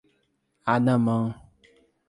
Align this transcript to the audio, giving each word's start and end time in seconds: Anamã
Anamã 0.73 1.21